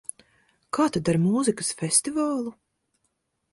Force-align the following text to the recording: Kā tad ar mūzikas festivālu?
Kā 0.77 0.85
tad 0.95 1.11
ar 1.13 1.19
mūzikas 1.27 1.71
festivālu? 1.83 2.57